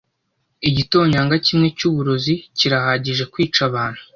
[0.69, 4.01] Igitonyanga kimwe cyuburozi kirahagije kwica abantu.